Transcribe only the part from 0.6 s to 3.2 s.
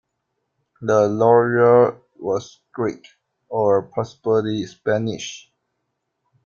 The lawyer was Greek,